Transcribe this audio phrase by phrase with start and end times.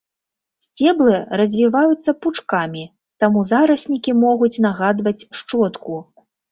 [0.65, 2.83] Сцеблы развіваюцца пучкамі,
[3.25, 5.93] таму зараснікі могуць нагадваць шчотку.